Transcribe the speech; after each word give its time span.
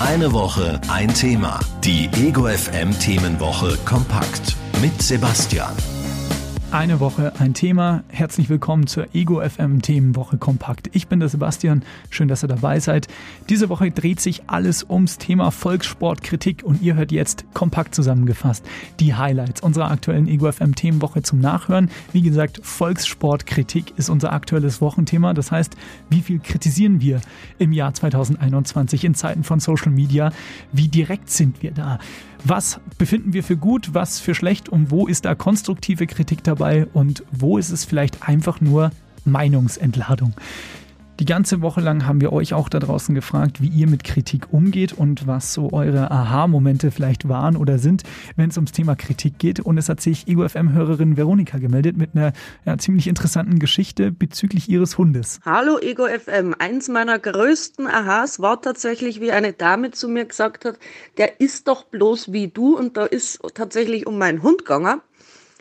Eine 0.00 0.32
Woche, 0.32 0.80
ein 0.88 1.12
Thema. 1.12 1.60
Die 1.84 2.08
Ego 2.16 2.46
FM 2.48 2.98
Themenwoche 2.98 3.76
kompakt 3.84 4.56
mit 4.80 5.02
Sebastian. 5.02 5.74
Eine 6.72 7.00
Woche, 7.00 7.32
ein 7.40 7.52
Thema. 7.52 8.04
Herzlich 8.06 8.48
willkommen 8.48 8.86
zur 8.86 9.12
Ego 9.12 9.40
FM 9.40 9.82
Themenwoche 9.82 10.38
Kompakt. 10.38 10.88
Ich 10.92 11.08
bin 11.08 11.18
der 11.18 11.28
Sebastian. 11.28 11.82
Schön, 12.10 12.28
dass 12.28 12.44
ihr 12.44 12.48
dabei 12.48 12.78
seid. 12.78 13.08
Diese 13.48 13.68
Woche 13.68 13.90
dreht 13.90 14.20
sich 14.20 14.42
alles 14.46 14.88
ums 14.88 15.18
Thema 15.18 15.50
Volkssportkritik 15.50 16.62
und 16.62 16.80
ihr 16.80 16.94
hört 16.94 17.10
jetzt 17.10 17.44
kompakt 17.54 17.96
zusammengefasst 17.96 18.64
die 19.00 19.16
Highlights 19.16 19.62
unserer 19.62 19.90
aktuellen 19.90 20.28
Ego 20.28 20.50
FM 20.52 20.76
Themenwoche 20.76 21.22
zum 21.22 21.40
Nachhören. 21.40 21.90
Wie 22.12 22.22
gesagt, 22.22 22.60
Volkssportkritik 22.62 23.94
ist 23.96 24.08
unser 24.08 24.32
aktuelles 24.32 24.80
Wochenthema. 24.80 25.34
Das 25.34 25.50
heißt, 25.50 25.76
wie 26.08 26.20
viel 26.20 26.38
kritisieren 26.38 27.00
wir 27.00 27.20
im 27.58 27.72
Jahr 27.72 27.94
2021 27.94 29.04
in 29.04 29.16
Zeiten 29.16 29.42
von 29.42 29.58
Social 29.58 29.90
Media? 29.90 30.30
Wie 30.70 30.86
direkt 30.86 31.30
sind 31.30 31.64
wir 31.64 31.72
da? 31.72 31.98
Was 32.44 32.80
befinden 32.96 33.34
wir 33.34 33.44
für 33.44 33.56
gut, 33.58 33.92
was 33.92 34.18
für 34.18 34.34
schlecht 34.34 34.70
und 34.70 34.90
wo 34.90 35.06
ist 35.06 35.26
da 35.26 35.34
konstruktive 35.34 36.06
Kritik 36.06 36.42
dabei 36.42 36.59
und 36.92 37.24
wo 37.32 37.56
ist 37.56 37.70
es 37.70 37.84
vielleicht 37.84 38.28
einfach 38.28 38.60
nur 38.60 38.90
Meinungsentladung? 39.24 40.34
Die 41.20 41.26
ganze 41.26 41.60
Woche 41.60 41.82
lang 41.82 42.06
haben 42.06 42.22
wir 42.22 42.32
euch 42.32 42.54
auch 42.54 42.70
da 42.70 42.78
draußen 42.78 43.14
gefragt, 43.14 43.60
wie 43.60 43.68
ihr 43.68 43.86
mit 43.86 44.04
Kritik 44.04 44.54
umgeht 44.54 44.94
und 44.94 45.26
was 45.26 45.52
so 45.52 45.70
eure 45.70 46.10
Aha-Momente 46.10 46.90
vielleicht 46.90 47.28
waren 47.28 47.56
oder 47.56 47.78
sind, 47.78 48.04
wenn 48.36 48.48
es 48.48 48.56
ums 48.56 48.72
Thema 48.72 48.94
Kritik 48.94 49.38
geht. 49.38 49.60
Und 49.60 49.76
es 49.76 49.90
hat 49.90 50.00
sich 50.00 50.28
Ego 50.28 50.48
FM-Hörerin 50.48 51.18
Veronika 51.18 51.58
gemeldet 51.58 51.98
mit 51.98 52.16
einer 52.16 52.32
ja, 52.64 52.78
ziemlich 52.78 53.06
interessanten 53.06 53.58
Geschichte 53.58 54.10
bezüglich 54.12 54.70
ihres 54.70 54.96
Hundes. 54.96 55.40
Hallo 55.44 55.78
Ego 55.78 56.06
FM. 56.06 56.54
Eins 56.58 56.88
meiner 56.88 57.18
größten 57.18 57.86
Aha's 57.86 58.40
war 58.40 58.62
tatsächlich, 58.62 59.20
wie 59.20 59.30
eine 59.30 59.52
Dame 59.52 59.90
zu 59.90 60.08
mir 60.08 60.24
gesagt 60.24 60.64
hat, 60.64 60.78
der 61.18 61.38
ist 61.38 61.68
doch 61.68 61.84
bloß 61.84 62.32
wie 62.32 62.48
du 62.48 62.78
und 62.78 62.96
da 62.96 63.04
ist 63.04 63.40
tatsächlich 63.52 64.06
um 64.06 64.16
meinen 64.16 64.42
Hund 64.42 64.60
gegangen 64.60 65.02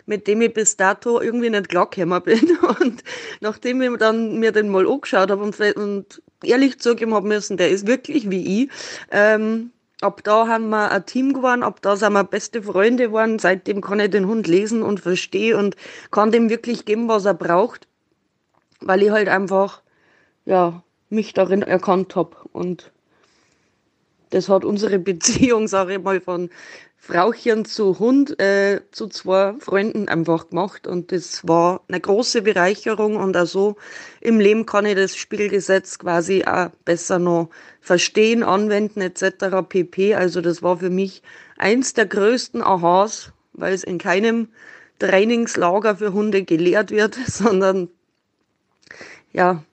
mit 0.06 0.28
dem 0.28 0.42
ich 0.42 0.54
bis 0.54 0.78
dato 0.78 1.22
irgendwie 1.22 1.50
nicht 1.50 1.70
klargekommen 1.70 2.22
bin. 2.24 2.58
Und 2.82 3.04
nachdem 3.42 3.82
ich 3.82 3.98
dann 3.98 4.40
mir 4.40 4.52
den 4.52 4.70
mal 4.70 4.88
angeschaut 4.88 5.32
habe 5.32 5.44
und, 5.44 5.60
und 5.78 6.22
ehrlich 6.44 6.80
zugeben 6.80 7.14
habe 7.14 7.28
müssen, 7.28 7.58
der 7.58 7.70
ist 7.70 7.88
wirklich 7.88 8.30
wie 8.30 8.64
ich, 8.64 8.70
ähm, 9.12 9.72
ab 10.02 10.22
da 10.24 10.48
haben 10.48 10.70
wir 10.70 10.92
ein 10.92 11.06
Team 11.06 11.34
geworden, 11.34 11.64
ab 11.64 11.82
da 11.82 11.96
sind 11.96 12.14
wir 12.14 12.24
beste 12.24 12.64
Freunde 12.64 13.08
geworden. 13.08 13.40
Seitdem 13.40 13.82
kann 13.82 14.00
ich 14.00 14.10
den 14.10 14.28
Hund 14.28 14.48
lesen 14.48 14.84
und 14.84 15.00
verstehe 15.00 15.58
und 15.58 15.76
kann 16.12 16.32
dem 16.32 16.50
wirklich 16.50 16.86
geben, 16.86 17.08
was 17.08 17.26
er 17.26 17.34
braucht, 17.34 17.88
weil 18.82 19.04
ich 19.04 19.12
halt 19.12 19.28
einfach, 19.28 19.82
ja, 20.46 20.84
mich 21.10 21.34
darin 21.34 21.62
erkannt 21.62 22.16
habe. 22.16 22.36
Und 22.52 22.92
das 24.30 24.48
hat 24.50 24.64
unsere 24.64 25.00
Beziehung, 25.00 25.68
sage 25.68 25.96
ich 25.96 26.02
mal, 26.02 26.22
von 26.22 26.50
Frauchen 27.02 27.66
zu 27.66 27.98
Hund, 27.98 28.40
äh, 28.40 28.82
zu 28.92 29.08
zwei 29.08 29.54
Freunden 29.60 30.10
einfach 30.10 30.50
gemacht. 30.50 30.86
Und 30.86 31.12
das 31.12 31.48
war 31.48 31.82
eine 31.88 32.00
große 32.00 32.42
Bereicherung. 32.42 33.16
Und 33.16 33.36
auch 33.36 33.48
so 33.48 33.78
im 34.22 34.40
Leben 34.40 34.66
kann 34.66 34.86
ich 34.86 34.96
das 34.96 35.16
Spielgesetz 35.16 35.98
quasi 35.98 36.44
auch 36.46 36.70
besser 36.86 37.18
noch 37.18 37.50
verstehen, 37.82 38.44
anwenden 38.44 39.02
etc. 39.02 39.68
pp. 39.68 40.14
Also 40.14 40.42
das 40.42 40.62
war 40.62 40.78
für 40.78 40.90
mich 40.90 41.24
eins 41.58 41.94
der 41.94 42.06
größten 42.06 42.62
Aha's, 42.62 43.32
weil 43.54 43.74
es 43.74 43.84
in 43.84 43.98
keinem 43.98 44.50
Trainingslager 45.00 45.96
für 45.96 46.14
Hunde 46.14 46.44
gelehrt 46.44 46.92
wird, 46.92 47.16
sondern 47.28 47.88
ja, 49.32 49.64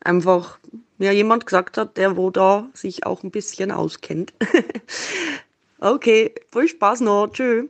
einfach 0.00 0.58
mir 0.98 1.12
jemand 1.12 1.46
gesagt 1.46 1.78
hat, 1.78 1.96
der 1.96 2.16
wo 2.16 2.30
da 2.30 2.68
sich 2.74 3.06
auch 3.06 3.22
ein 3.22 3.30
bisschen 3.30 3.72
auskennt. 3.72 4.32
Okay, 5.78 6.32
viel 6.52 6.68
Spaß 6.68 7.00
noch. 7.02 7.28
Tschüss. 7.28 7.66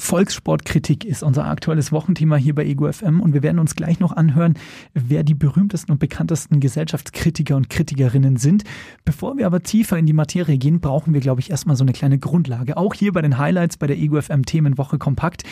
Volkssportkritik 0.00 1.04
ist 1.04 1.22
unser 1.22 1.44
aktuelles 1.44 1.92
Wochenthema 1.92 2.34
hier 2.34 2.56
bei 2.56 2.64
Ego 2.64 2.90
FM 2.90 3.20
und 3.20 3.34
wir 3.34 3.42
werden 3.44 3.60
uns 3.60 3.76
gleich 3.76 4.00
noch 4.00 4.10
anhören, 4.10 4.54
wer 4.94 5.22
die 5.22 5.34
berühmtesten 5.34 5.92
und 5.92 5.98
bekanntesten 5.98 6.58
Gesellschaftskritiker 6.58 7.54
und 7.54 7.70
Kritikerinnen 7.70 8.36
sind. 8.36 8.64
Bevor 9.04 9.38
wir 9.38 9.46
aber 9.46 9.62
tiefer 9.62 9.96
in 9.98 10.06
die 10.06 10.12
Materie 10.12 10.58
gehen, 10.58 10.80
brauchen 10.80 11.14
wir, 11.14 11.20
glaube 11.20 11.40
ich, 11.40 11.50
erstmal 11.50 11.76
so 11.76 11.84
eine 11.84 11.92
kleine 11.92 12.18
Grundlage. 12.18 12.76
Auch 12.76 12.94
hier 12.94 13.12
bei 13.12 13.22
den 13.22 13.38
Highlights 13.38 13.76
bei 13.76 13.86
der 13.86 13.96
Ego 13.96 14.20
FM 14.20 14.44
Themenwoche 14.44 14.98
kompakt. 14.98 15.44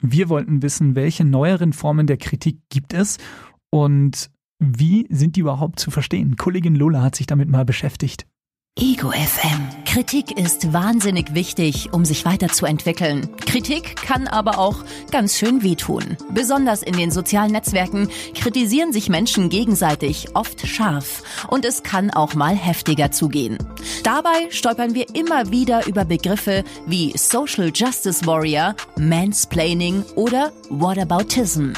Wir 0.00 0.28
wollten 0.28 0.62
wissen, 0.62 0.96
welche 0.96 1.24
neueren 1.24 1.72
Formen 1.72 2.06
der 2.06 2.18
Kritik 2.18 2.58
gibt 2.68 2.92
es 2.92 3.16
und 3.70 4.30
wie 4.58 5.06
sind 5.08 5.36
die 5.36 5.40
überhaupt 5.40 5.80
zu 5.80 5.90
verstehen? 5.90 6.36
Kollegin 6.36 6.74
Lola 6.74 7.00
hat 7.00 7.16
sich 7.16 7.26
damit 7.26 7.48
mal 7.48 7.64
beschäftigt. 7.64 8.26
Ego 8.80 9.12
FM. 9.12 9.84
Kritik 9.84 10.36
ist 10.36 10.72
wahnsinnig 10.72 11.32
wichtig, 11.32 11.92
um 11.92 12.04
sich 12.04 12.24
weiterzuentwickeln. 12.24 13.36
Kritik 13.36 13.94
kann 13.94 14.26
aber 14.26 14.58
auch 14.58 14.84
ganz 15.12 15.38
schön 15.38 15.62
wehtun. 15.62 16.16
Besonders 16.30 16.82
in 16.82 16.96
den 16.96 17.12
sozialen 17.12 17.52
Netzwerken 17.52 18.08
kritisieren 18.34 18.92
sich 18.92 19.08
Menschen 19.08 19.48
gegenseitig 19.48 20.34
oft 20.34 20.66
scharf 20.66 21.22
und 21.50 21.64
es 21.64 21.84
kann 21.84 22.10
auch 22.10 22.34
mal 22.34 22.56
heftiger 22.56 23.12
zugehen. 23.12 23.58
Dabei 24.02 24.50
stolpern 24.50 24.96
wir 24.96 25.06
immer 25.14 25.52
wieder 25.52 25.86
über 25.86 26.04
Begriffe 26.04 26.64
wie 26.84 27.16
Social 27.16 27.70
Justice 27.72 28.26
Warrior, 28.26 28.74
Mansplaining 28.98 30.02
oder 30.16 30.52
Whataboutism. 30.68 31.74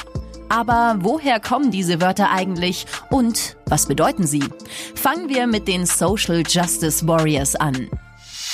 Aber 0.49 0.97
woher 1.01 1.41
kommen 1.41 1.71
diese 1.71 2.01
Wörter 2.01 2.31
eigentlich 2.31 2.87
und 3.11 3.57
was 3.67 3.87
bedeuten 3.87 4.27
sie? 4.27 4.45
Fangen 4.95 5.29
wir 5.29 5.47
mit 5.47 5.69
den 5.69 5.87
Social 5.87 6.43
Justice 6.47 7.07
Warriors 7.07 7.57
an. 7.57 7.89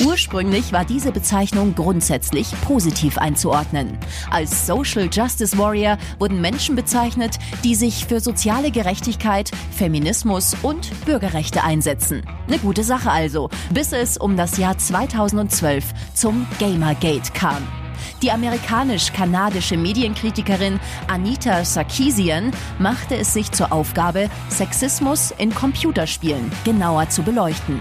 Ursprünglich 0.00 0.72
war 0.72 0.84
diese 0.84 1.12
Bezeichnung 1.12 1.74
grundsätzlich 1.74 2.48
positiv 2.62 3.18
einzuordnen. 3.18 3.98
Als 4.30 4.66
Social 4.66 5.08
Justice 5.12 5.56
Warrior 5.58 5.98
wurden 6.18 6.40
Menschen 6.40 6.74
bezeichnet, 6.76 7.38
die 7.62 7.74
sich 7.74 8.06
für 8.06 8.20
soziale 8.20 8.70
Gerechtigkeit, 8.70 9.50
Feminismus 9.70 10.56
und 10.62 10.90
Bürgerrechte 11.04 11.62
einsetzen. 11.62 12.22
Eine 12.48 12.58
gute 12.58 12.84
Sache 12.84 13.10
also, 13.10 13.50
bis 13.72 13.92
es 13.92 14.16
um 14.16 14.36
das 14.36 14.56
Jahr 14.56 14.78
2012 14.78 15.84
zum 16.14 16.46
Gamergate 16.58 17.32
kam. 17.34 17.81
Die 18.22 18.30
amerikanisch-kanadische 18.30 19.76
Medienkritikerin 19.76 20.80
Anita 21.08 21.64
Sarkeesian 21.64 22.52
machte 22.78 23.16
es 23.16 23.32
sich 23.32 23.50
zur 23.52 23.72
Aufgabe, 23.72 24.28
Sexismus 24.48 25.32
in 25.38 25.54
Computerspielen 25.54 26.50
genauer 26.64 27.08
zu 27.08 27.22
beleuchten. 27.22 27.80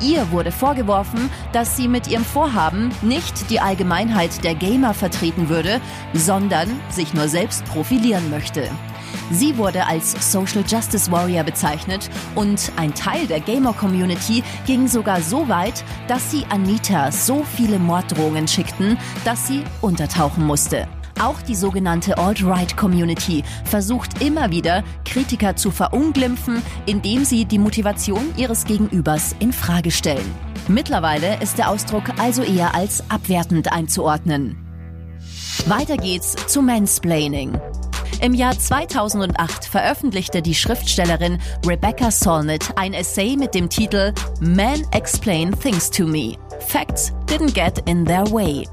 Ihr 0.00 0.30
wurde 0.30 0.52
vorgeworfen, 0.52 1.30
dass 1.52 1.76
sie 1.76 1.88
mit 1.88 2.08
ihrem 2.08 2.24
Vorhaben 2.24 2.90
nicht 3.02 3.50
die 3.50 3.60
Allgemeinheit 3.60 4.44
der 4.44 4.54
Gamer 4.54 4.94
vertreten 4.94 5.48
würde, 5.48 5.80
sondern 6.14 6.68
sich 6.88 7.14
nur 7.14 7.28
selbst 7.28 7.64
profilieren 7.66 8.30
möchte. 8.30 8.70
Sie 9.30 9.56
wurde 9.56 9.86
als 9.86 10.32
Social 10.32 10.64
Justice 10.66 11.10
Warrior 11.10 11.44
bezeichnet 11.44 12.10
und 12.34 12.72
ein 12.76 12.94
Teil 12.94 13.26
der 13.26 13.40
Gamer-Community 13.40 14.42
ging 14.66 14.88
sogar 14.88 15.20
so 15.20 15.48
weit, 15.48 15.84
dass 16.08 16.30
sie 16.30 16.44
Anita 16.48 17.10
so 17.10 17.44
viele 17.44 17.78
Morddrohungen 17.78 18.46
schickten, 18.46 18.96
dass 19.24 19.46
sie 19.46 19.62
untertauchen 19.80 20.44
musste. 20.44 20.86
Auch 21.18 21.40
die 21.40 21.54
sogenannte 21.54 22.18
Alt-Right-Community 22.18 23.42
versucht 23.64 24.22
immer 24.22 24.50
wieder, 24.50 24.84
Kritiker 25.04 25.56
zu 25.56 25.70
verunglimpfen, 25.70 26.62
indem 26.84 27.24
sie 27.24 27.46
die 27.46 27.58
Motivation 27.58 28.34
ihres 28.36 28.64
Gegenübers 28.66 29.34
in 29.38 29.52
Frage 29.52 29.90
stellen. 29.90 30.34
Mittlerweile 30.68 31.40
ist 31.40 31.58
der 31.58 31.70
Ausdruck 31.70 32.18
also 32.18 32.42
eher 32.42 32.74
als 32.74 33.02
abwertend 33.08 33.72
einzuordnen. 33.72 34.58
Weiter 35.66 35.96
geht's 35.96 36.36
zu 36.46 36.60
Mansplaining. 36.60 37.58
Im 38.20 38.34
Jahr 38.34 38.58
2008 38.58 39.66
veröffentlichte 39.66 40.40
die 40.40 40.54
Schriftstellerin 40.54 41.38
Rebecca 41.66 42.10
Solnit 42.10 42.72
ein 42.76 42.94
Essay 42.94 43.36
mit 43.36 43.54
dem 43.54 43.68
Titel 43.68 44.12
Men 44.40 44.84
Explain 44.92 45.52
Things 45.58 45.90
to 45.90 46.06
Me. 46.06 46.36
Facts 46.68 47.12
didn't 47.26 47.54
get 47.54 47.86
in 47.88 48.04
their 48.04 48.24
way. 48.32 48.66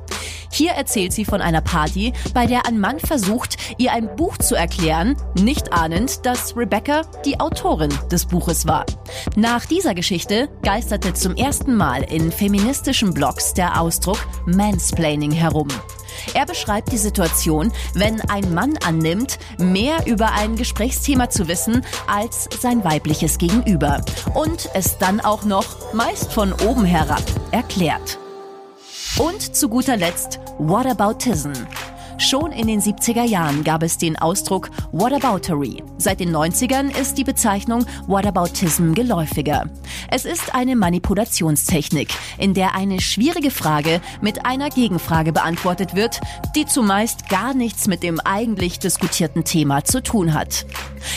Hier 0.53 0.73
erzählt 0.73 1.13
sie 1.13 1.25
von 1.25 1.41
einer 1.41 1.61
Party, 1.61 2.13
bei 2.35 2.45
der 2.45 2.67
ein 2.67 2.79
Mann 2.79 2.99
versucht, 2.99 3.57
ihr 3.79 3.91
ein 3.91 4.15
Buch 4.15 4.37
zu 4.37 4.53
erklären, 4.53 5.17
nicht 5.33 5.73
ahnend, 5.73 6.27
dass 6.27 6.55
Rebecca 6.55 7.01
die 7.25 7.39
Autorin 7.39 7.91
des 8.11 8.27
Buches 8.27 8.67
war. 8.67 8.85
Nach 9.35 9.65
dieser 9.65 9.95
Geschichte 9.95 10.49
geisterte 10.61 11.15
zum 11.15 11.35
ersten 11.35 11.75
Mal 11.75 12.03
in 12.03 12.31
feministischen 12.31 13.15
Blogs 13.15 13.55
der 13.55 13.81
Ausdruck 13.81 14.19
Mansplaining 14.45 15.31
herum. 15.31 15.69
Er 16.35 16.45
beschreibt 16.45 16.91
die 16.91 16.99
Situation, 16.99 17.73
wenn 17.95 18.21
ein 18.21 18.53
Mann 18.53 18.77
annimmt, 18.85 19.39
mehr 19.57 20.05
über 20.05 20.33
ein 20.33 20.55
Gesprächsthema 20.55 21.31
zu 21.31 21.47
wissen 21.47 21.83
als 22.05 22.47
sein 22.61 22.83
weibliches 22.83 23.39
Gegenüber 23.39 24.01
und 24.35 24.69
es 24.75 24.99
dann 24.99 25.19
auch 25.19 25.45
noch 25.45 25.93
meist 25.95 26.31
von 26.31 26.53
oben 26.53 26.85
herab 26.85 27.23
erklärt. 27.49 28.19
Und 29.19 29.55
zu 29.55 29.69
guter 29.69 29.95
Letzt 29.95 30.39
Whataboutism. 30.57 31.51
Schon 32.23 32.53
in 32.53 32.67
den 32.67 32.79
70er 32.79 33.25
Jahren 33.25 33.65
gab 33.65 33.83
es 33.83 33.97
den 33.97 34.17
Ausdruck 34.17 34.69
Whataboutery. 34.93 35.83
Seit 35.97 36.21
den 36.21 36.33
90ern 36.33 36.89
ist 36.97 37.17
die 37.17 37.25
Bezeichnung 37.25 37.85
Whataboutism 38.07 38.93
geläufiger. 38.93 39.65
Es 40.09 40.23
ist 40.23 40.55
eine 40.55 40.77
Manipulationstechnik, 40.77 42.13
in 42.37 42.53
der 42.53 42.75
eine 42.75 43.01
schwierige 43.01 43.51
Frage 43.51 43.99
mit 44.21 44.45
einer 44.45 44.69
Gegenfrage 44.69 45.33
beantwortet 45.33 45.95
wird, 45.95 46.21
die 46.55 46.65
zumeist 46.65 47.27
gar 47.27 47.53
nichts 47.53 47.87
mit 47.87 48.03
dem 48.03 48.21
eigentlich 48.21 48.79
diskutierten 48.79 49.43
Thema 49.43 49.83
zu 49.83 50.01
tun 50.01 50.33
hat. 50.33 50.65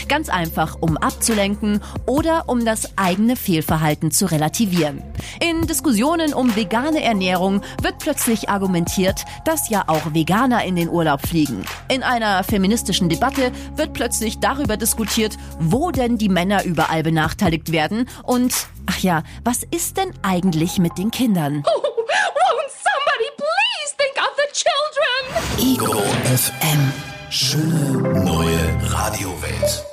Ganz 0.09 0.29
einfach, 0.29 0.77
um 0.81 0.97
abzulenken 0.97 1.81
oder 2.07 2.49
um 2.49 2.65
das 2.65 2.99
eigene 2.99 3.37
Fehlverhalten 3.37 4.11
zu 4.11 4.27
relativieren. 4.27 5.05
In 5.41 5.69
Diskussionen 5.69 6.35
um 6.35 6.57
vegane 6.57 7.03
Ernährung 7.03 7.63
wird 7.81 7.99
plötzlich 8.01 8.49
argumentiert, 8.49 9.25
dass 9.45 9.69
ja 9.69 9.85
auch 9.87 10.13
Veganer 10.13 10.65
in 10.65 10.75
den 10.75 10.89
Urlaub 10.97 11.27
fliegen. 11.27 11.63
In 11.91 12.03
einer 12.03 12.43
feministischen 12.43 13.11
Debatte 13.11 13.53
wird 13.77 13.93
plötzlich 13.93 14.39
darüber 14.39 14.79
diskutiert, 14.79 15.37
wo 15.61 15.91
denn 15.91 16.17
die 16.17 16.31
Männer 16.31 16.65
überall 16.65 17.03
benachteiligt 17.03 17.71
werden 17.71 18.09
und, 18.23 18.69
ach 18.87 18.99
ja, 19.01 19.23
was 19.45 19.63
ist 19.63 19.99
denn 19.99 20.15
eigentlich 20.23 20.79
mit 20.79 20.97
den 20.97 21.11
Kindern? 21.11 21.63
Oh, 21.67 21.71
won't 21.77 22.73
somebody 22.73 23.29
please 23.37 23.95
think 23.99 24.17
of 24.17 24.33
the 24.39 24.49
children? 24.55 25.75
Ego 25.75 26.01
FM. 26.35 26.93
Schöne 27.29 28.25
neue 28.25 28.91
Radiowelt. 28.91 29.85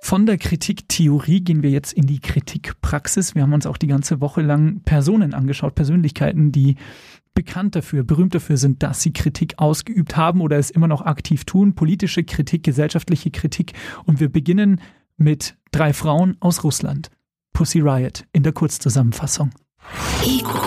Von 0.00 0.24
der 0.24 0.38
Kritiktheorie 0.38 1.40
gehen 1.40 1.64
wir 1.64 1.70
jetzt 1.70 1.92
in 1.92 2.06
die 2.06 2.20
Kritikpraxis. 2.20 3.34
Wir 3.34 3.42
haben 3.42 3.52
uns 3.52 3.66
auch 3.66 3.76
die 3.76 3.88
ganze 3.88 4.20
Woche 4.20 4.40
lang 4.40 4.82
Personen 4.84 5.34
angeschaut, 5.34 5.74
Persönlichkeiten, 5.74 6.52
die 6.52 6.76
bekannt 7.36 7.76
dafür, 7.76 8.02
berühmt 8.02 8.34
dafür 8.34 8.56
sind, 8.56 8.82
dass 8.82 9.02
sie 9.02 9.12
Kritik 9.12 9.54
ausgeübt 9.58 10.16
haben 10.16 10.40
oder 10.40 10.58
es 10.58 10.70
immer 10.70 10.88
noch 10.88 11.02
aktiv 11.02 11.44
tun. 11.44 11.76
Politische 11.76 12.24
Kritik, 12.24 12.64
gesellschaftliche 12.64 13.30
Kritik. 13.30 13.74
Und 14.04 14.18
wir 14.18 14.28
beginnen 14.28 14.80
mit 15.16 15.56
drei 15.70 15.92
Frauen 15.92 16.36
aus 16.40 16.64
Russland. 16.64 17.10
Pussy 17.52 17.78
Riot 17.80 18.24
in 18.32 18.42
der 18.42 18.52
Kurzzusammenfassung. 18.52 19.50
Ego 20.24 20.58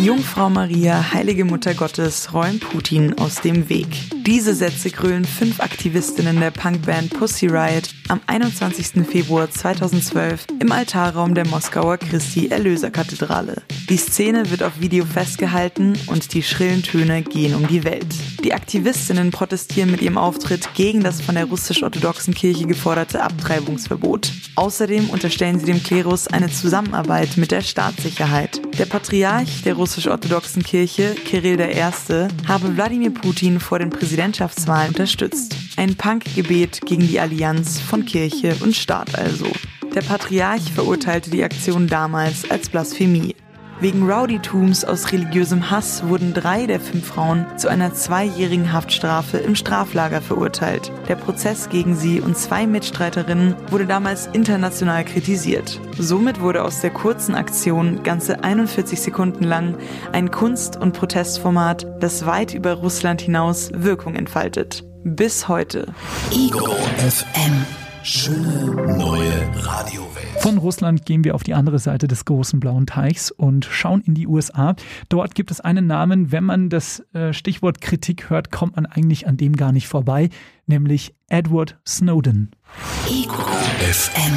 Jungfrau 0.00 0.48
Maria, 0.48 1.12
heilige 1.12 1.44
Mutter 1.44 1.74
Gottes, 1.74 2.32
räum 2.32 2.58
Putin 2.58 3.18
aus 3.18 3.42
dem 3.42 3.68
Weg. 3.68 3.86
Diese 4.24 4.54
Sätze 4.54 4.90
grölen 4.90 5.26
fünf 5.26 5.60
Aktivistinnen 5.60 6.40
der 6.40 6.50
Punkband 6.50 7.10
Pussy 7.10 7.48
Riot 7.48 7.90
am 8.08 8.18
21. 8.26 9.06
Februar 9.06 9.50
2012 9.50 10.46
im 10.58 10.72
Altarraum 10.72 11.34
der 11.34 11.46
Moskauer 11.46 11.98
Christi 11.98 12.48
Erlöserkathedrale. 12.48 13.60
Die 13.90 13.98
Szene 13.98 14.50
wird 14.50 14.62
auf 14.62 14.80
Video 14.80 15.04
festgehalten 15.04 15.92
und 16.06 16.32
die 16.32 16.42
schrillen 16.42 16.82
Töne 16.82 17.20
gehen 17.20 17.54
um 17.54 17.68
die 17.68 17.84
Welt. 17.84 18.14
Die 18.44 18.54
Aktivistinnen 18.54 19.30
protestieren 19.30 19.90
mit 19.90 20.00
ihrem 20.00 20.16
Auftritt 20.16 20.72
gegen 20.74 21.02
das 21.02 21.20
von 21.20 21.34
der 21.34 21.44
russisch-orthodoxen 21.44 22.32
Kirche 22.32 22.66
geforderte 22.66 23.22
Abtreibungsverbot. 23.22 24.32
Außerdem 24.54 25.10
unterstellen 25.10 25.58
sie 25.58 25.66
dem 25.66 25.82
Klerus 25.82 26.26
eine 26.26 26.50
Zusammenarbeit 26.50 27.36
mit 27.36 27.50
der 27.50 27.60
Staatssicherheit. 27.60 28.62
Der 28.78 28.86
Patriarch 28.86 29.62
der 29.64 29.74
russisch-orthodoxen 29.74 30.62
Kirche, 30.62 31.14
Kirill 31.26 31.60
I., 31.60 32.48
habe 32.48 32.74
Wladimir 32.74 33.10
Putin 33.10 33.60
vor 33.60 33.78
den 33.78 33.90
Präsidentschaftswahlen 33.90 34.88
unterstützt. 34.88 35.54
Ein 35.76 35.96
Punkgebet 35.96 36.80
gegen 36.86 37.06
die 37.06 37.20
Allianz 37.20 37.78
von 37.78 38.06
Kirche 38.06 38.56
und 38.60 38.74
Staat 38.74 39.18
also. 39.18 39.46
Der 39.94 40.02
Patriarch 40.02 40.72
verurteilte 40.72 41.30
die 41.30 41.44
Aktion 41.44 41.88
damals 41.88 42.50
als 42.50 42.68
Blasphemie. 42.68 43.34
Wegen 43.80 44.02
Rowdytums 44.02 44.84
aus 44.84 45.10
religiösem 45.10 45.70
Hass 45.70 46.06
wurden 46.06 46.34
drei 46.34 46.66
der 46.66 46.80
fünf 46.80 47.06
Frauen 47.06 47.46
zu 47.56 47.68
einer 47.68 47.94
zweijährigen 47.94 48.74
Haftstrafe 48.74 49.38
im 49.38 49.56
Straflager 49.56 50.20
verurteilt. 50.20 50.92
Der 51.08 51.16
Prozess 51.16 51.70
gegen 51.70 51.96
sie 51.96 52.20
und 52.20 52.36
zwei 52.36 52.66
Mitstreiterinnen 52.66 53.54
wurde 53.70 53.86
damals 53.86 54.26
international 54.26 55.04
kritisiert. 55.06 55.80
Somit 55.98 56.42
wurde 56.42 56.62
aus 56.62 56.82
der 56.82 56.90
kurzen 56.90 57.34
Aktion 57.34 58.02
ganze 58.02 58.44
41 58.44 59.00
Sekunden 59.00 59.44
lang 59.44 59.78
ein 60.12 60.30
Kunst- 60.30 60.76
und 60.76 60.92
Protestformat, 60.92 61.86
das 62.00 62.26
weit 62.26 62.52
über 62.52 62.74
Russland 62.74 63.22
hinaus 63.22 63.70
Wirkung 63.74 64.14
entfaltet. 64.14 64.84
Bis 65.04 65.48
heute. 65.48 65.86
Ego 66.30 66.76
FM. 66.98 67.79
Schöne 68.02 68.70
neue 68.96 69.50
Radiowelt. 69.56 70.40
Von 70.40 70.56
Russland 70.56 71.04
gehen 71.04 71.22
wir 71.22 71.34
auf 71.34 71.42
die 71.42 71.52
andere 71.52 71.78
Seite 71.78 72.08
des 72.08 72.24
großen 72.24 72.58
blauen 72.58 72.86
Teichs 72.86 73.30
und 73.30 73.66
schauen 73.66 74.00
in 74.00 74.14
die 74.14 74.26
USA. 74.26 74.74
Dort 75.10 75.34
gibt 75.34 75.50
es 75.50 75.60
einen 75.60 75.86
Namen, 75.86 76.32
wenn 76.32 76.44
man 76.44 76.70
das 76.70 77.00
äh, 77.12 77.34
Stichwort 77.34 77.82
Kritik 77.82 78.30
hört, 78.30 78.50
kommt 78.50 78.76
man 78.76 78.86
eigentlich 78.86 79.26
an 79.26 79.36
dem 79.36 79.54
gar 79.54 79.72
nicht 79.72 79.86
vorbei, 79.86 80.30
nämlich 80.66 81.14
Edward 81.28 81.78
Snowden. 81.86 82.52
Ego 83.06 83.42
FM. 83.80 84.32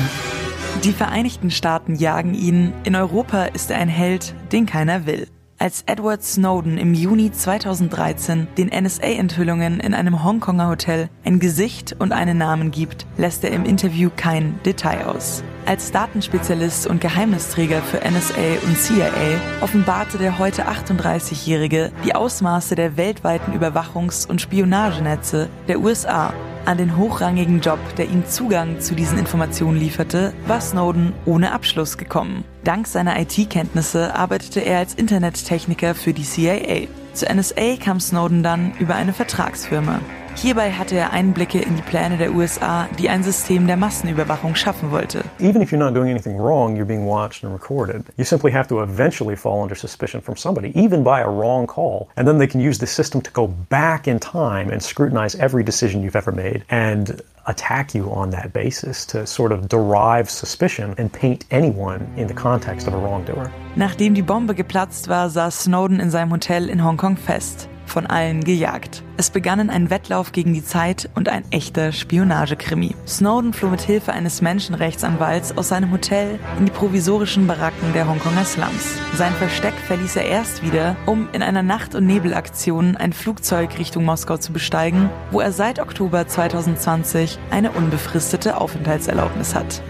Die 0.84 0.92
Vereinigten 0.92 1.50
Staaten 1.50 1.96
jagen 1.96 2.34
ihn, 2.34 2.74
in 2.84 2.98
Europa 2.98 3.46
ist 3.46 3.72
er 3.72 3.78
ein 3.78 3.88
Held, 3.88 4.36
den 4.52 4.66
keiner 4.66 5.06
will. 5.06 5.28
Als 5.64 5.84
Edward 5.86 6.22
Snowden 6.26 6.78
im 6.78 6.94
Juni 6.94 7.32
2013 7.32 8.50
den 8.58 8.68
NSA-Enthüllungen 8.68 9.80
in 9.80 9.94
einem 9.94 10.22
Hongkonger 10.22 10.68
Hotel 10.68 11.08
ein 11.24 11.40
Gesicht 11.40 11.96
und 12.00 12.12
einen 12.12 12.38
Namen 12.38 12.70
gibt, 12.70 13.06
lässt 13.16 13.46
er 13.46 13.52
im 13.52 13.64
Interview 13.64 14.10
kein 14.14 14.60
Detail 14.66 15.06
aus. 15.06 15.42
Als 15.66 15.92
Datenspezialist 15.92 16.88
und 16.88 17.00
Geheimnisträger 17.00 17.82
für 17.82 18.00
NSA 18.00 18.66
und 18.68 18.78
CIA 18.78 19.40
offenbarte 19.62 20.18
der 20.18 20.38
heute 20.38 20.68
38-Jährige 20.68 21.94
die 22.04 22.14
Ausmaße 22.16 22.76
der 22.76 22.98
weltweiten 22.98 23.54
Überwachungs- 23.54 24.28
und 24.28 24.42
Spionagenetze 24.42 25.48
der 25.70 25.80
USA. 25.80 26.34
An 26.66 26.78
den 26.78 26.98
hochrangigen 26.98 27.62
Job, 27.62 27.80
der 27.98 28.10
ihm 28.10 28.26
Zugang 28.26 28.82
zu 28.82 28.94
diesen 28.94 29.18
Informationen 29.18 29.78
lieferte, 29.78 30.34
war 30.48 30.60
Snowden 30.60 31.14
ohne 31.26 31.54
Abschluss 31.54 31.98
gekommen. 31.98 32.44
Dank 32.66 32.86
seiner 32.88 33.18
IT-Kenntnisse 33.20 34.16
arbeitete 34.16 34.60
er 34.60 34.80
als 34.80 34.94
Internettechniker 34.94 35.96
für 35.96 36.14
die 36.14 36.24
CIA. 36.24 36.88
Zur 37.14 37.34
NSA 37.34 37.78
kam 37.82 38.02
Snowden 38.02 38.44
dann 38.44 38.74
über 38.80 38.96
eine 38.96 39.14
Vertragsfirma. 39.14 40.00
Hierbei 40.36 40.72
hatte 40.72 40.96
er 40.96 41.14
Einblicke 41.14 41.60
in 41.60 41.76
die 41.76 41.82
Pläne 41.82 42.18
der 42.18 42.34
USA, 42.34 42.88
die 43.00 43.10
ein 43.10 43.24
System 43.24 43.68
der 43.68 43.78
Massenüberwachung 43.78 44.56
schaffen 44.56 44.92
wollte. 44.92 45.24
Even 45.40 45.62
if 45.62 45.72
you're 45.72 45.84
not 45.84 45.94
doing 45.94 46.10
anything 46.10 46.38
wrong, 46.38 46.76
you're 46.76 46.86
being 46.86 47.06
watched 47.06 47.44
and 47.44 47.54
recorded. 47.54 48.04
You 48.18 48.26
simply 48.26 48.52
have 48.52 48.68
to 48.68 48.82
eventually 48.82 49.36
fall 49.36 49.62
under 49.62 49.76
suspicion 49.76 50.22
from 50.22 50.36
somebody, 50.36 50.72
even 50.76 51.04
by 51.04 51.22
a 51.22 51.30
wrong 51.30 51.68
call. 51.68 52.10
And 52.16 52.28
then 52.28 52.40
they 52.40 52.48
can 52.48 52.60
use 52.60 52.80
the 52.80 52.88
system 52.88 53.22
to 53.22 53.32
go 53.32 53.48
back 53.48 54.08
in 54.08 54.20
time 54.20 54.70
and 54.70 54.82
scrutinize 54.82 55.36
every 55.36 55.64
decision 55.64 56.02
you've 56.02 56.18
ever 56.18 56.32
made 56.32 56.66
and 56.70 57.22
attack 57.46 57.94
you 57.94 58.10
on 58.12 58.32
that 58.32 58.54
basis 58.54 59.06
to 59.06 59.28
sort 59.28 59.52
of 59.52 59.68
derive 59.70 60.30
suspicion 60.30 60.96
and 60.98 61.12
paint 61.12 61.46
anyone 61.52 62.08
in 62.18 62.28
the 62.28 62.34
context 62.34 62.88
of 62.88 62.94
a 62.94 62.98
wrongdoer. 62.98 63.52
Nachdem 63.76 64.16
die 64.16 64.22
Bombe 64.22 64.56
geplatzt 64.56 65.10
war, 65.10 65.30
saß 65.30 65.64
Snowden 65.64 66.00
in 66.00 66.10
seinem 66.10 66.32
Hotel 66.32 66.70
in 66.70 66.84
Hongkong 66.84 67.18
fest. 67.18 67.70
Von 67.86 68.06
allen 68.06 68.44
gejagt. 68.44 69.04
Es 69.18 69.30
begannen 69.30 69.70
ein 69.70 69.90
Wettlauf 69.90 70.32
gegen 70.32 70.54
die 70.54 70.64
Zeit 70.64 71.10
und 71.16 71.30
ein 71.30 71.44
echter 71.52 71.92
Spionagekrimi. 71.92 72.96
Snowden 73.08 73.54
floh 73.54 73.70
mit 73.70 73.82
Hilfe 73.82 74.14
eines 74.14 74.42
Menschenrechtsanwalts 74.42 75.58
aus 75.58 75.70
seinem 75.70 75.92
Hotel 75.92 76.40
in 76.58 76.66
die 76.66 76.72
provisorischen 76.72 77.46
Baracken 77.46 77.94
der 77.94 78.08
Hongkonger 78.08 78.46
Slums. 78.46 78.98
Sein 79.16 79.34
Versteck 79.34 79.76
verließ 79.88 80.16
er 80.16 80.26
erst 80.26 80.64
wieder, 80.64 80.96
um 81.06 81.30
in 81.34 81.44
einer 81.44 81.64
Nacht- 81.64 81.96
und 81.96 82.08
Nebelaktion 82.08 82.98
ein 82.98 83.14
Flugzeug 83.14 83.78
Richtung 83.78 84.06
Moskau 84.06 84.38
zu 84.38 84.54
besteigen, 84.54 85.10
wo 85.32 85.40
er 85.40 85.52
seit 85.52 85.80
Oktober 85.80 86.28
2020 86.28 87.38
eine 87.52 87.72
unbefristete 87.72 88.60
Aufenthaltserlaubnis 88.60 89.54
hat. 89.54 89.82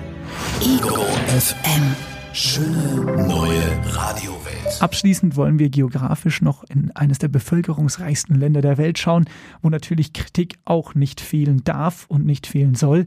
Ego 0.62 1.06
FM. 1.28 2.13
Schöne 2.34 3.28
neue 3.28 3.62
Radiowelt. 3.86 4.82
Abschließend 4.82 5.36
wollen 5.36 5.60
wir 5.60 5.70
geografisch 5.70 6.42
noch 6.42 6.64
in 6.64 6.90
eines 6.96 7.20
der 7.20 7.28
bevölkerungsreichsten 7.28 8.40
Länder 8.40 8.62
der 8.62 8.80
Welt 8.80 8.98
schauen, 8.98 9.26
wo 9.62 9.70
natürlich 9.70 10.14
Kritik 10.14 10.56
auch 10.66 10.96
nicht 10.96 11.22
fehlen 11.22 11.64
darf 11.64 12.06
und 12.08 12.26
nicht 12.26 12.48
fehlen 12.48 12.74
soll. 12.74 13.06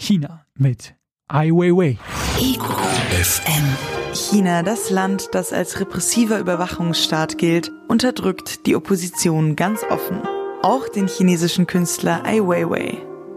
China 0.00 0.46
mit 0.54 0.94
Ai 1.28 1.50
Weiwei. 1.50 1.98
FM. 2.38 3.64
China, 4.14 4.62
das 4.62 4.88
Land, 4.88 5.28
das 5.32 5.52
als 5.52 5.78
repressiver 5.78 6.38
Überwachungsstaat 6.38 7.36
gilt, 7.36 7.70
unterdrückt 7.88 8.64
die 8.64 8.76
Opposition 8.76 9.56
ganz 9.56 9.82
offen. 9.90 10.22
Auch 10.62 10.88
den 10.88 11.06
chinesischen 11.06 11.66
Künstler 11.66 12.24
Ai 12.24 12.40
Weiwei. 12.40 12.96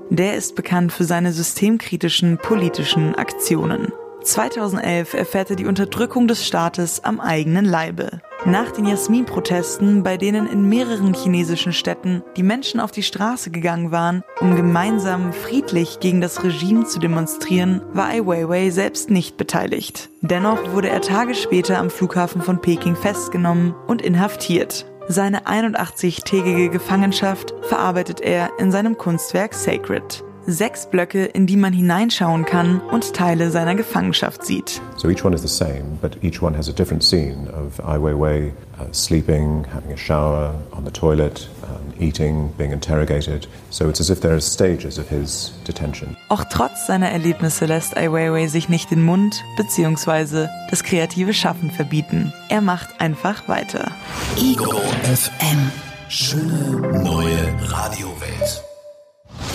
Der 0.10 0.36
ist 0.36 0.56
bekannt 0.56 0.94
für 0.94 1.04
seine 1.04 1.34
systemkritischen 1.34 2.38
politischen 2.38 3.14
Aktionen. 3.16 3.92
2011 4.28 5.14
erfährt 5.14 5.50
er 5.50 5.56
die 5.56 5.66
Unterdrückung 5.66 6.28
des 6.28 6.46
Staates 6.46 7.04
am 7.04 7.20
eigenen 7.20 7.66
Leibe. 7.66 8.22
Nach 8.46 8.72
den 8.72 8.86
Jasmin-Protesten, 8.86 10.04
bei 10.04 10.18
denen 10.18 10.48
in 10.48 10.70
mehreren 10.70 11.14
chinesischen 11.14 11.74
Städten 11.74 12.24
die 12.36 12.44
Menschen 12.44 12.80
auf 12.80 12.92
die 12.92 13.04
Straße 13.04 13.50
gegangen 13.52 13.92
waren, 13.92 14.24
um 14.40 14.56
gemeinsam 14.56 15.34
friedlich 15.34 16.00
gegen 16.00 16.22
das 16.22 16.44
Regime 16.44 16.86
zu 16.86 17.00
demonstrieren, 17.00 17.82
war 17.94 18.08
Ai 18.08 18.26
Weiwei 18.26 18.70
selbst 18.70 19.10
nicht 19.10 19.38
beteiligt. 19.38 20.10
Dennoch 20.22 20.74
wurde 20.74 20.90
er 20.90 21.02
Tage 21.02 21.34
später 21.34 21.78
am 21.78 21.90
Flughafen 21.90 22.42
von 22.42 22.62
Peking 22.62 22.96
festgenommen 22.96 23.74
und 23.88 24.02
inhaftiert. 24.02 24.86
Seine 25.08 25.48
81-tägige 25.48 26.70
Gefangenschaft 26.70 27.54
verarbeitet 27.62 28.20
er 28.20 28.52
in 28.60 28.72
seinem 28.74 28.98
Kunstwerk 28.98 29.54
Sacred. 29.54 30.24
Sechs 30.50 30.86
Blöcke, 30.90 31.26
in 31.26 31.46
die 31.46 31.58
man 31.58 31.74
hineinschauen 31.74 32.46
kann 32.46 32.80
und 32.80 33.14
Teile 33.14 33.52
seiner 33.52 33.76
Gefangenschaft 33.76 34.46
sieht. 34.46 34.82
So 34.96 35.10
each 35.10 35.26
one 35.26 35.36
is 35.36 35.42
the 35.42 35.48
same, 35.50 35.98
but 36.02 36.24
each 36.24 36.42
one 36.42 36.56
has 36.56 36.70
a 36.70 36.72
different 36.72 37.04
scene 37.04 37.50
of 37.50 37.86
Ai 37.86 37.98
Weiwei 37.98 38.54
uh, 38.80 38.86
sleeping, 38.94 39.66
having 39.74 39.92
a 39.92 39.98
shower, 39.98 40.56
on 40.72 40.86
the 40.86 40.92
toilet, 40.92 41.50
um, 41.64 41.94
eating, 42.00 42.50
being 42.58 42.72
interrogated. 42.72 43.46
So 43.72 43.90
it's 43.90 44.00
as 44.00 44.10
if 44.10 44.22
there 44.22 44.34
are 44.34 44.40
stages 44.40 44.98
of 44.98 45.10
his 45.10 45.52
detention. 45.68 46.16
Auch 46.30 46.46
trotz 46.46 46.88
seiner 46.88 47.10
Erlebnisse 47.10 47.66
lässt 47.66 47.98
Ai 47.98 48.10
Weiwei 48.10 48.48
sich 48.48 48.70
nicht 48.70 48.90
den 48.90 49.04
Mund 49.04 49.44
bzw. 49.58 50.48
das 50.70 50.84
kreative 50.84 51.34
Schaffen 51.34 51.72
verbieten. 51.72 52.32
Er 52.48 52.62
macht 52.62 53.02
einfach 53.02 53.50
weiter. 53.50 53.92
Ego 54.38 54.80
FM. 55.04 55.72
Schöne 56.08 57.04
neue 57.04 57.54
Radiowelt. 57.70 58.64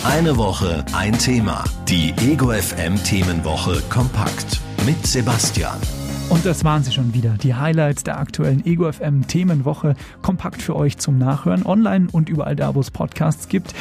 Eine 0.05 0.37
Woche, 0.37 0.85
ein 0.97 1.17
Thema. 1.17 1.63
Die 1.87 2.13
Ego 2.29 2.51
FM 2.51 2.97
Themenwoche 3.05 3.81
kompakt 3.89 4.61
mit 4.85 5.07
Sebastian. 5.07 5.79
Und 6.29 6.45
das 6.45 6.65
waren 6.65 6.83
sie 6.83 6.91
schon 6.91 7.15
wieder. 7.15 7.37
Die 7.41 7.55
Highlights 7.55 8.03
der 8.03 8.19
aktuellen 8.19 8.67
Ego 8.67 8.91
FM 8.91 9.29
Themenwoche 9.29 9.95
kompakt 10.21 10.61
für 10.61 10.75
euch 10.75 10.99
zum 10.99 11.19
Nachhören 11.19 11.65
online 11.65 12.09
und 12.11 12.29
überall 12.29 12.57
da, 12.57 12.75
wo 12.75 12.81
es 12.81 12.91
Podcasts 12.91 13.47
gibt. 13.47 13.75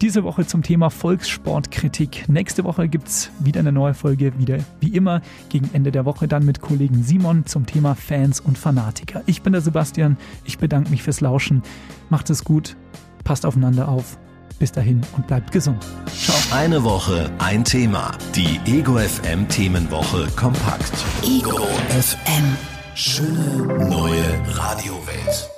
Diese 0.00 0.22
Woche 0.22 0.46
zum 0.46 0.62
Thema 0.62 0.90
Volkssportkritik. 0.90 2.28
Nächste 2.28 2.62
Woche 2.62 2.86
gibt 2.86 3.08
es 3.08 3.30
wieder 3.40 3.58
eine 3.58 3.72
neue 3.72 3.94
Folge, 3.94 4.32
wieder 4.38 4.58
wie 4.78 4.94
immer 4.94 5.22
gegen 5.48 5.70
Ende 5.72 5.90
der 5.90 6.04
Woche 6.04 6.28
dann 6.28 6.44
mit 6.44 6.60
Kollegen 6.60 7.02
Simon 7.02 7.46
zum 7.46 7.66
Thema 7.66 7.96
Fans 7.96 8.38
und 8.38 8.58
Fanatiker. 8.58 9.24
Ich 9.26 9.42
bin 9.42 9.52
der 9.52 9.60
Sebastian, 9.60 10.18
ich 10.44 10.58
bedanke 10.58 10.90
mich 10.90 11.02
fürs 11.02 11.20
Lauschen. 11.20 11.64
Macht 12.10 12.30
es 12.30 12.44
gut, 12.44 12.76
passt 13.24 13.44
aufeinander 13.44 13.88
auf. 13.88 14.18
Bis 14.64 14.72
dahin 14.72 15.02
und 15.14 15.26
bleibt 15.26 15.52
gesund. 15.52 15.84
Ciao. 16.16 16.34
Eine 16.50 16.82
Woche, 16.82 17.30
ein 17.36 17.64
Thema. 17.64 18.12
Die 18.34 18.58
Ego 18.64 18.96
FM 18.96 19.46
Themenwoche 19.46 20.26
kompakt. 20.36 20.90
Ego 21.22 21.66
FM. 21.90 22.56
Schöne 22.94 23.88
neue 23.90 24.24
Radiowelt. 24.56 25.53